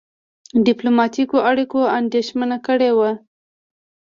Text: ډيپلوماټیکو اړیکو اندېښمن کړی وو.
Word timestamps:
ډيپلوماټیکو 0.67 1.37
اړیکو 1.49 1.79
اندېښمن 1.99 2.51
کړی 2.67 2.91
وو. 2.97 3.11